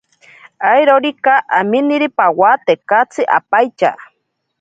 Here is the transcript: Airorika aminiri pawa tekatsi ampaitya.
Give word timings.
Airorika 0.69 1.33
aminiri 1.59 2.07
pawa 2.17 2.51
tekatsi 2.65 3.21
ampaitya. 3.37 3.91